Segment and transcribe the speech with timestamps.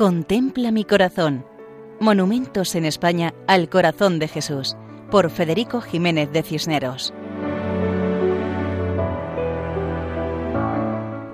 [0.00, 1.44] Contempla mi corazón.
[2.00, 4.74] Monumentos en España al corazón de Jesús,
[5.10, 7.12] por Federico Jiménez de Cisneros.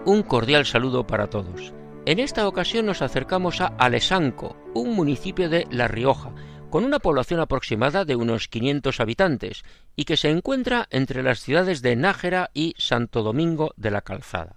[0.04, 1.72] Un cordial saludo para todos.
[2.06, 6.34] En esta ocasión nos acercamos a Alesanco, un municipio de La Rioja,
[6.68, 9.62] con una población aproximada de unos 500 habitantes
[9.94, 14.56] y que se encuentra entre las ciudades de Nájera y Santo Domingo de la Calzada.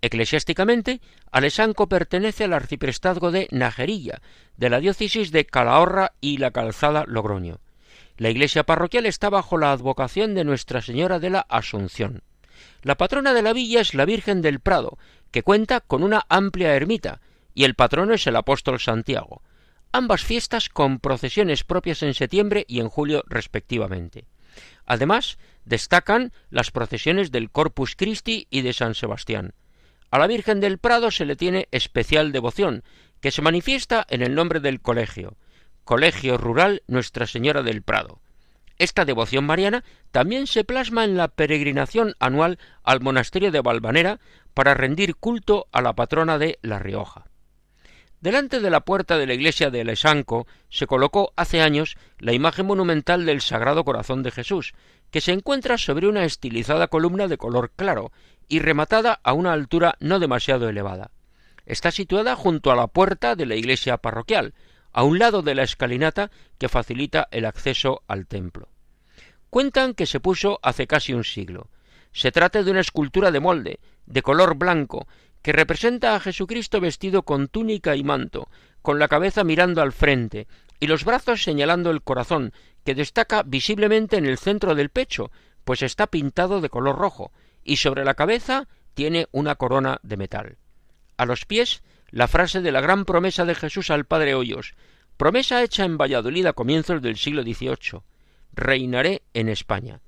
[0.00, 1.00] Eclesiásticamente,
[1.32, 4.20] Alesanco pertenece al arciprestazgo de Najerilla,
[4.56, 7.58] de la diócesis de Calahorra y la Calzada Logroño.
[8.16, 12.22] La iglesia parroquial está bajo la advocación de Nuestra Señora de la Asunción.
[12.82, 14.98] La patrona de la villa es la Virgen del Prado,
[15.30, 17.20] que cuenta con una amplia ermita,
[17.54, 19.42] y el patrono es el apóstol Santiago.
[19.90, 24.26] Ambas fiestas con procesiones propias en septiembre y en julio respectivamente.
[24.86, 29.54] Además, destacan las procesiones del Corpus Christi y de San Sebastián.
[30.10, 32.82] A la Virgen del Prado se le tiene especial devoción,
[33.20, 35.36] que se manifiesta en el nombre del colegio,
[35.84, 38.20] Colegio Rural Nuestra Señora del Prado.
[38.78, 44.20] Esta devoción mariana también se plasma en la peregrinación anual al monasterio de Valvanera
[44.54, 47.26] para rendir culto a la patrona de La Rioja.
[48.20, 52.66] Delante de la puerta de la iglesia de Lesanco se colocó hace años la imagen
[52.66, 54.74] monumental del Sagrado Corazón de Jesús,
[55.10, 58.12] que se encuentra sobre una estilizada columna de color claro
[58.48, 61.10] y rematada a una altura no demasiado elevada.
[61.66, 64.54] Está situada junto a la puerta de la iglesia parroquial,
[64.92, 68.68] a un lado de la escalinata que facilita el acceso al templo.
[69.50, 71.68] Cuentan que se puso hace casi un siglo.
[72.12, 75.06] Se trata de una escultura de molde, de color blanco,
[75.42, 78.48] que representa a Jesucristo vestido con túnica y manto,
[78.82, 80.46] con la cabeza mirando al frente,
[80.80, 82.52] y los brazos señalando el corazón,
[82.84, 85.30] que destaca visiblemente en el centro del pecho,
[85.64, 87.32] pues está pintado de color rojo,
[87.64, 90.56] y sobre la cabeza tiene una corona de metal.
[91.16, 94.74] A los pies, la frase de la gran promesa de Jesús al Padre Hoyos,
[95.16, 98.00] promesa hecha en Valladolid a comienzos del siglo XVIII.
[98.52, 100.00] Reinaré en España.